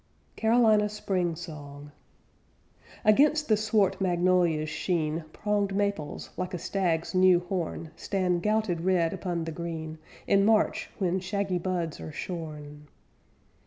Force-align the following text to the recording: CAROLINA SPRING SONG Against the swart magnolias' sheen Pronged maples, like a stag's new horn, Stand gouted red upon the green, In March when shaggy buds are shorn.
CAROLINA 0.35 0.89
SPRING 0.89 1.35
SONG 1.35 1.91
Against 3.05 3.47
the 3.47 3.55
swart 3.55 4.01
magnolias' 4.01 4.67
sheen 4.67 5.25
Pronged 5.31 5.75
maples, 5.75 6.31
like 6.37 6.55
a 6.55 6.57
stag's 6.57 7.13
new 7.13 7.41
horn, 7.41 7.91
Stand 7.95 8.41
gouted 8.41 8.81
red 8.81 9.13
upon 9.13 9.43
the 9.43 9.51
green, 9.51 9.99
In 10.25 10.43
March 10.43 10.89
when 10.97 11.19
shaggy 11.19 11.59
buds 11.59 11.99
are 11.99 12.11
shorn. 12.11 12.87